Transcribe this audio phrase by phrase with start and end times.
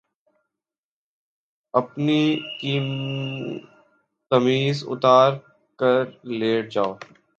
[1.73, 2.21] أپنی
[4.31, 5.31] قمیض اُتار
[5.79, 6.03] کر
[6.39, 6.93] لیٹ جاؤ